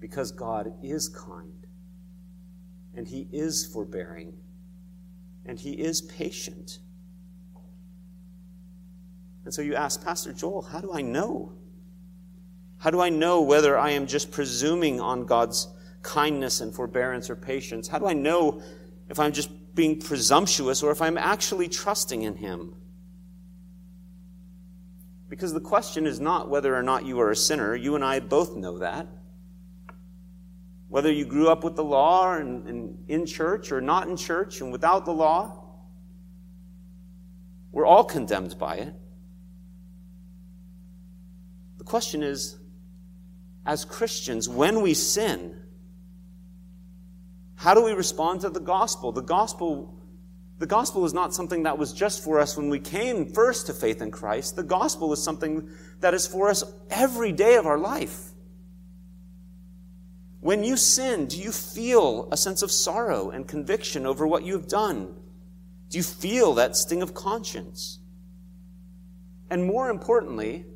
[0.00, 1.66] Because God is kind,
[2.94, 4.32] and He is forbearing,
[5.44, 6.78] and He is patient.
[9.44, 11.52] And so you ask, Pastor Joel, how do I know?
[12.78, 15.68] How do I know whether I am just presuming on God's
[16.02, 17.88] kindness and forbearance or patience?
[17.88, 18.62] How do I know
[19.08, 22.74] if I'm just being presumptuous or if I'm actually trusting in Him?
[25.28, 27.74] Because the question is not whether or not you are a sinner.
[27.74, 29.06] You and I both know that.
[30.88, 34.62] Whether you grew up with the law and, and in church or not in church
[34.62, 35.64] and without the law,
[37.72, 38.94] we're all condemned by it.
[41.76, 42.56] The question is,
[43.66, 45.54] as Christians, when we sin,
[47.56, 49.12] how do we respond to the gospel?
[49.12, 49.97] The gospel
[50.58, 53.72] the gospel is not something that was just for us when we came first to
[53.72, 54.56] faith in Christ.
[54.56, 58.32] The gospel is something that is for us every day of our life.
[60.40, 64.54] When you sin, do you feel a sense of sorrow and conviction over what you
[64.54, 65.14] have done?
[65.90, 68.00] Do you feel that sting of conscience?
[69.50, 70.66] And more importantly,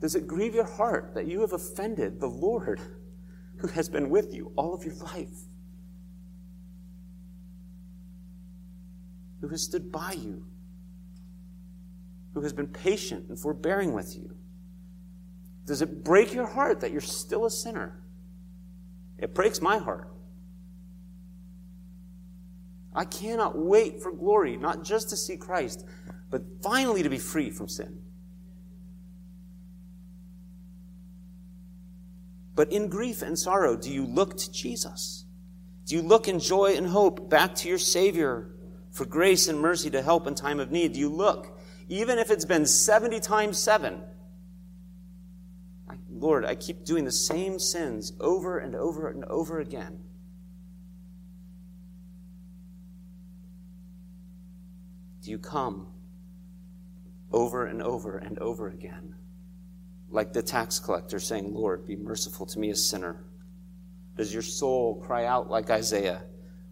[0.00, 2.80] does it grieve your heart that you have offended the Lord
[3.58, 5.46] who has been with you all of your life?
[9.46, 10.44] Who has stood by you,
[12.34, 14.34] who has been patient and forbearing with you?
[15.66, 18.02] Does it break your heart that you're still a sinner?
[19.18, 20.08] It breaks my heart.
[22.94, 25.86] I cannot wait for glory, not just to see Christ,
[26.30, 27.98] but finally to be free from sin.
[32.54, 35.26] But in grief and sorrow, do you look to Jesus?
[35.84, 38.55] Do you look in joy and hope back to your Savior
[38.96, 42.30] for grace and mercy to help in time of need, do you look, even if
[42.30, 44.00] it's been 70 times 7.
[45.86, 49.98] I, Lord, I keep doing the same sins over and over and over again.
[55.22, 55.88] Do you come
[57.30, 59.14] over and over and over again?
[60.08, 63.22] Like the tax collector saying, Lord, be merciful to me, a sinner.
[64.16, 66.22] Does your soul cry out like Isaiah,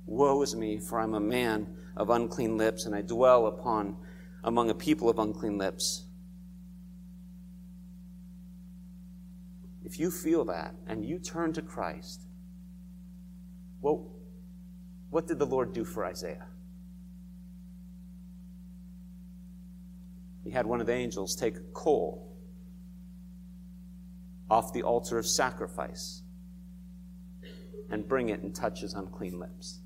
[0.06, 3.96] Woe is me, for I'm a man of unclean lips, and I dwell upon
[4.42, 6.04] among a people of unclean lips.
[9.84, 12.26] If you feel that and you turn to Christ,
[13.80, 14.10] well,
[15.10, 16.46] what did the Lord do for Isaiah?
[20.42, 22.36] He had one of the angels take a coal
[24.50, 26.22] off the altar of sacrifice
[27.90, 29.80] and bring it and touch his unclean lips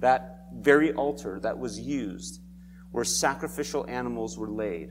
[0.00, 2.40] that very altar that was used
[2.90, 4.90] where sacrificial animals were laid,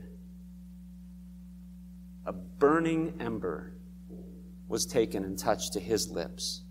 [2.26, 3.72] a burning ember
[4.68, 6.62] was taken and touched to his lips.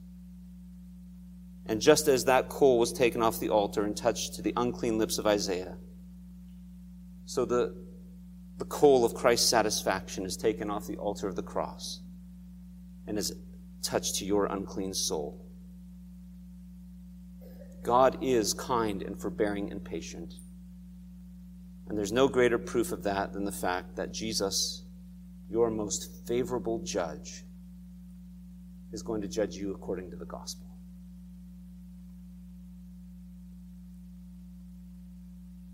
[1.66, 4.98] And just as that coal was taken off the altar and touched to the unclean
[4.98, 5.76] lips of Isaiah,
[7.26, 7.76] so the,
[8.58, 12.02] the coal of Christ's satisfaction is taken off the altar of the cross
[13.06, 13.34] and is
[13.82, 15.47] touched to your unclean soul.
[17.88, 20.34] God is kind and forbearing and patient.
[21.88, 24.84] And there's no greater proof of that than the fact that Jesus,
[25.50, 27.46] your most favorable judge,
[28.92, 30.68] is going to judge you according to the gospel.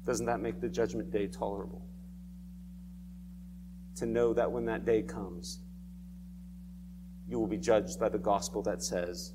[0.05, 1.81] Doesn't that make the judgment day tolerable?
[3.95, 5.61] To know that when that day comes,
[7.27, 9.33] you will be judged by the gospel that says,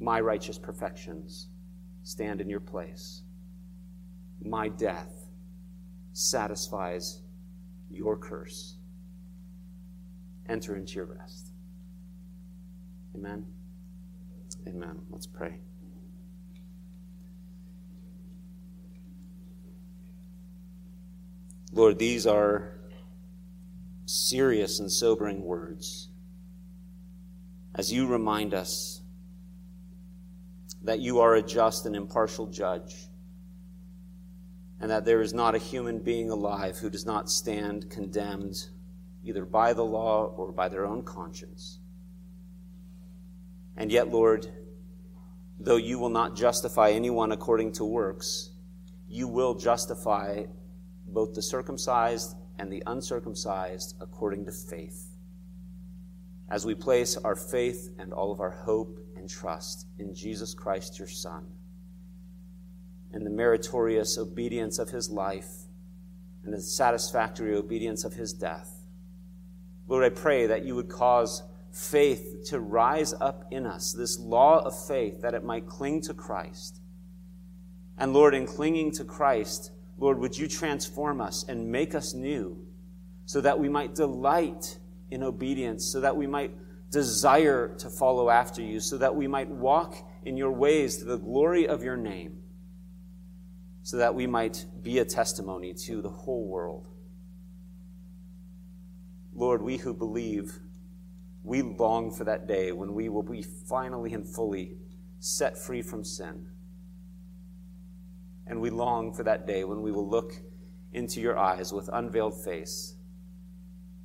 [0.00, 1.48] my righteous perfections
[2.02, 3.22] stand in your place.
[4.42, 5.26] My death
[6.12, 7.22] satisfies
[7.90, 8.76] your curse.
[10.48, 11.52] Enter into your rest.
[13.14, 13.46] Amen.
[14.66, 15.00] Amen.
[15.10, 15.60] Let's pray.
[21.72, 22.72] Lord, these are
[24.06, 26.08] serious and sobering words
[27.74, 29.02] as you remind us
[30.86, 33.08] that you are a just and impartial judge,
[34.80, 38.54] and that there is not a human being alive who does not stand condemned
[39.24, 41.80] either by the law or by their own conscience.
[43.76, 44.46] And yet, Lord,
[45.58, 48.50] though you will not justify anyone according to works,
[49.08, 50.44] you will justify
[51.08, 55.16] both the circumcised and the uncircumcised according to faith.
[56.48, 61.00] As we place our faith and all of our hope and trust in Jesus Christ,
[61.00, 61.44] your Son,
[63.12, 65.64] in the meritorious obedience of his life
[66.44, 68.70] and the satisfactory obedience of his death.
[69.88, 74.60] Lord, I pray that you would cause faith to rise up in us, this law
[74.60, 76.80] of faith, that it might cling to Christ.
[77.98, 82.64] And Lord, in clinging to Christ, Lord, would you transform us and make us new
[83.24, 84.78] so that we might delight
[85.10, 86.52] in obedience, so that we might
[86.90, 91.18] desire to follow after you, so that we might walk in your ways to the
[91.18, 92.38] glory of your name,
[93.82, 96.88] so that we might be a testimony to the whole world.
[99.34, 100.60] Lord, we who believe,
[101.42, 104.76] we long for that day when we will be finally and fully
[105.18, 106.46] set free from sin.
[108.46, 110.32] And we long for that day when we will look
[110.92, 112.94] into your eyes with unveiled face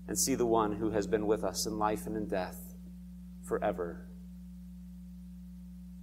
[0.07, 2.70] and see the one who has been with us in life and in death
[3.51, 4.07] forever.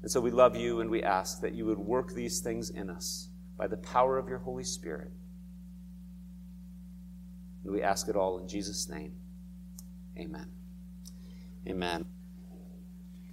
[0.03, 2.91] And so we love you and we ask that you would work these things in
[2.91, 5.11] us by the power of your Holy Spirit.
[7.65, 9.13] And we ask it all in Jesus' name.
[10.19, 10.45] Amen.
[11.67, 12.05] Amen.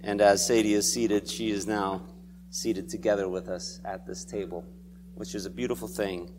[0.00, 2.06] And as Sadie is seated, she is now
[2.48, 4.64] seated together with us at this table,
[5.14, 6.30] which is a beautiful thing.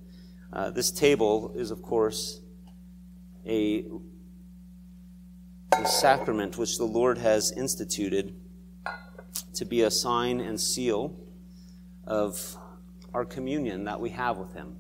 [0.52, 2.42] Uh, this table is, of course,
[3.46, 3.86] a,
[5.74, 8.36] a sacrament which the Lord has instituted
[9.54, 11.16] to be a sign and seal
[12.06, 12.58] of
[13.14, 14.78] our communion that we have with Him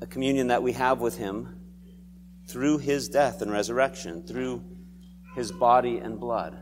[0.00, 1.56] a communion that we have with him
[2.46, 4.62] through his death and resurrection, through
[5.34, 6.58] his body and blood.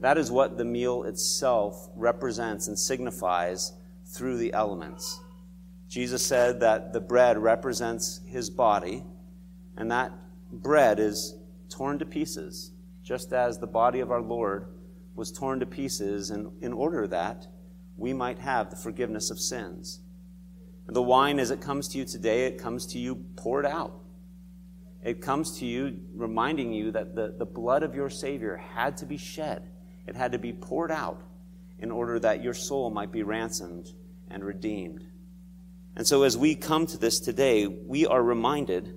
[0.00, 3.72] That is what the meal itself represents and signifies
[4.04, 5.20] through the elements.
[5.88, 9.04] Jesus said that the bread represents his body,
[9.76, 10.12] and that
[10.52, 11.36] bread is
[11.68, 12.72] torn to pieces,
[13.02, 14.66] just as the body of our Lord
[15.14, 17.46] was torn to pieces in, in order that
[17.96, 20.00] we might have the forgiveness of sins.
[20.88, 24.00] The wine, as it comes to you today, it comes to you poured out.
[25.02, 29.06] It comes to you reminding you that the, the blood of your Savior had to
[29.06, 29.68] be shed,
[30.06, 31.22] it had to be poured out
[31.78, 33.92] in order that your soul might be ransomed
[34.30, 35.04] and redeemed.
[35.96, 38.94] And so, as we come to this today, we are reminded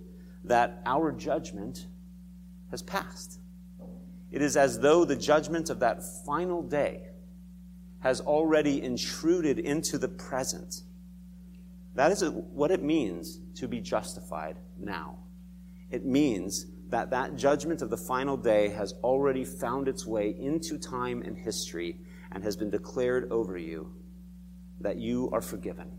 [0.49, 1.87] that our judgment
[2.69, 3.39] has passed.
[4.31, 7.07] It is as though the judgment of that final day
[8.01, 10.83] has already intruded into the present
[11.99, 15.17] that is what it means to be justified now.
[15.91, 20.77] It means that that judgment of the final day has already found its way into
[20.77, 21.97] time and history
[22.31, 23.91] and has been declared over you
[24.79, 25.91] that you are forgiven,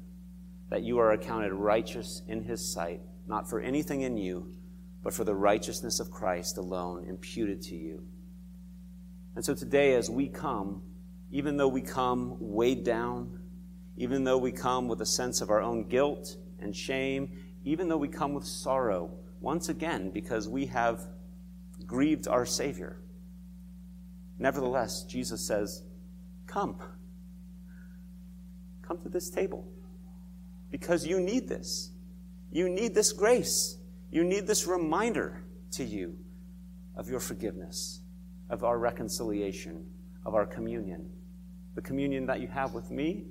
[0.71, 4.53] that you are accounted righteous in his sight, not for anything in you,
[5.03, 8.03] but for the righteousness of Christ alone imputed to you.
[9.37, 10.83] And so today, as we come,
[11.31, 13.39] even though we come weighed down,
[13.97, 17.31] even though we come with a sense of our own guilt and shame,
[17.65, 21.07] even though we come with sorrow, once again, because we have
[21.87, 22.97] grieved our Savior.
[24.39, 25.85] Nevertheless, Jesus says,
[26.47, 26.77] Come.
[28.83, 29.71] Come to this table.
[30.71, 31.93] Because you need this.
[32.51, 33.79] You need this grace.
[34.11, 36.17] You need this reminder to you
[36.97, 38.01] of your forgiveness,
[38.49, 39.87] of our reconciliation,
[40.27, 41.11] of our communion.
[41.75, 43.27] The communion that you have with me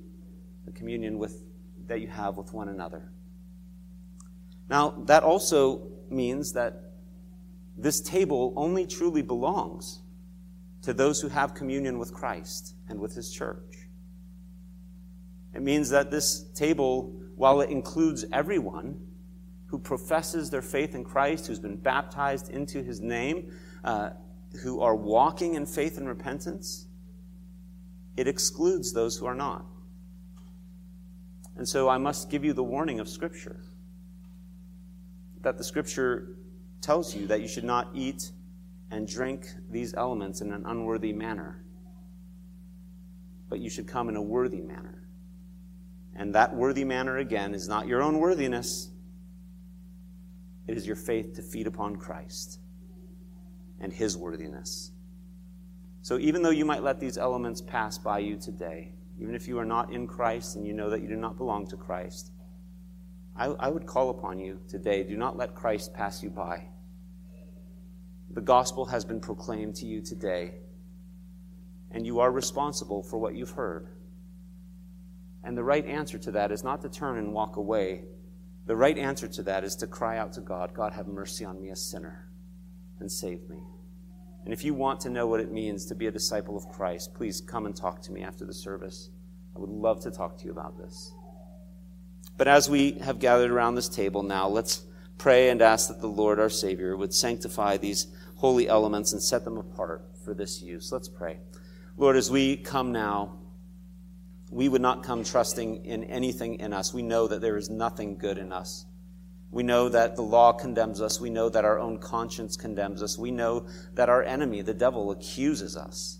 [0.69, 1.43] the communion with,
[1.87, 3.11] that you have with one another.
[4.69, 6.93] Now, that also means that
[7.75, 10.01] this table only truly belongs
[10.83, 13.87] to those who have communion with Christ and with his church.
[15.55, 18.99] It means that this table, while it includes everyone
[19.69, 23.51] who professes their faith in Christ, who's been baptized into his name,
[23.83, 24.11] uh,
[24.63, 26.87] who are walking in faith and repentance,
[28.17, 29.65] it excludes those who are not.
[31.55, 33.61] And so I must give you the warning of Scripture
[35.41, 36.35] that the Scripture
[36.81, 38.31] tells you that you should not eat
[38.91, 41.63] and drink these elements in an unworthy manner,
[43.49, 45.07] but you should come in a worthy manner.
[46.15, 48.88] And that worthy manner, again, is not your own worthiness,
[50.69, 52.59] it is your faith to feed upon Christ
[53.79, 54.91] and His worthiness.
[56.03, 59.57] So even though you might let these elements pass by you today, even if you
[59.57, 62.31] are not in Christ and you know that you do not belong to Christ,
[63.35, 66.67] I, I would call upon you today do not let Christ pass you by.
[68.29, 70.53] The gospel has been proclaimed to you today,
[71.89, 73.87] and you are responsible for what you've heard.
[75.43, 78.03] And the right answer to that is not to turn and walk away.
[78.69, 81.59] The right answer to that is to cry out to God, God, have mercy on
[81.59, 82.29] me, a sinner,
[82.99, 83.57] and save me.
[84.43, 87.15] And if you want to know what it means to be a disciple of Christ,
[87.15, 89.09] please come and talk to me after the service.
[89.55, 91.11] I would love to talk to you about this.
[92.37, 94.85] But as we have gathered around this table now, let's
[95.17, 98.05] pray and ask that the Lord our Savior would sanctify these
[98.35, 100.91] holy elements and set them apart for this use.
[100.91, 101.39] Let's pray.
[101.97, 103.38] Lord, as we come now,
[104.49, 106.93] we would not come trusting in anything in us.
[106.93, 108.85] We know that there is nothing good in us.
[109.51, 111.19] We know that the law condemns us.
[111.19, 113.17] We know that our own conscience condemns us.
[113.17, 116.19] We know that our enemy, the devil, accuses us.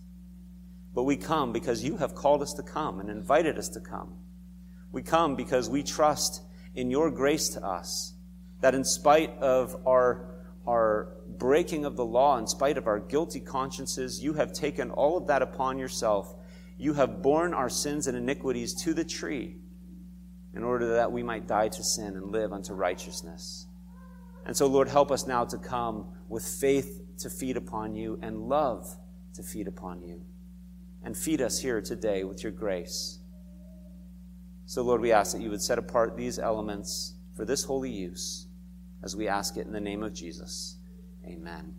[0.93, 4.15] But we come because you have called us to come and invited us to come.
[4.91, 6.41] We come because we trust
[6.73, 8.13] in your grace to us,
[8.61, 13.39] that in spite of our, our breaking of the law, in spite of our guilty
[13.39, 16.35] consciences, you have taken all of that upon yourself.
[16.79, 19.57] You have borne our sins and iniquities to the tree
[20.55, 23.67] in order that we might die to sin and live unto righteousness.
[24.45, 28.47] And so, Lord, help us now to come with faith to feed upon you and
[28.47, 28.95] love
[29.33, 30.23] to feed upon you.
[31.03, 33.19] And feed us here today with your grace.
[34.65, 38.47] So, Lord, we ask that you would set apart these elements for this holy use
[39.03, 40.77] as we ask it in the name of Jesus.
[41.25, 41.78] Amen.